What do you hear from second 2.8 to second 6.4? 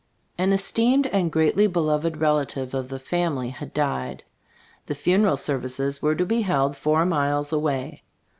the family had died. The funeral ser vices were to